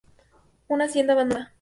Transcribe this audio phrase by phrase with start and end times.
[0.67, 1.49] Una hacienda abandonada.